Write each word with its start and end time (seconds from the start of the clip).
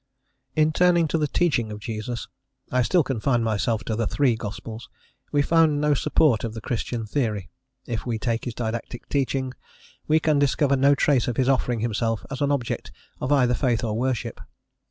In 0.55 0.71
turning 0.73 1.07
to 1.09 1.19
the 1.19 1.27
teaching 1.27 1.71
of 1.71 1.77
Jesus 1.79 2.27
(I 2.71 2.81
still 2.81 3.03
confine 3.03 3.43
myself 3.43 3.83
to 3.83 3.95
the 3.95 4.07
three 4.07 4.35
gospels), 4.35 4.89
we 5.31 5.43
find 5.43 5.79
no 5.79 5.93
support 5.93 6.43
of 6.43 6.55
the 6.55 6.59
Christian 6.59 7.05
theory. 7.05 7.51
If 7.85 8.03
we 8.07 8.17
take 8.17 8.45
his 8.45 8.55
didactic 8.55 9.07
teaching, 9.09 9.53
we 10.07 10.19
can 10.19 10.39
discover 10.39 10.75
no 10.75 10.95
trace 10.95 11.27
of 11.27 11.37
his 11.37 11.47
offering 11.47 11.81
himself 11.81 12.25
as 12.31 12.41
an 12.41 12.51
object 12.51 12.91
of 13.19 13.31
either 13.31 13.53
faith 13.53 13.83
or 13.83 13.95
worship. 13.95 14.41